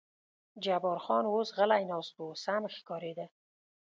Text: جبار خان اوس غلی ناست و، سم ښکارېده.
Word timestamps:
جبار 0.63 0.97
خان 1.05 1.25
اوس 1.31 1.49
غلی 1.57 1.83
ناست 1.91 2.15
و، 2.21 2.25
سم 2.43 2.63
ښکارېده. 2.75 3.25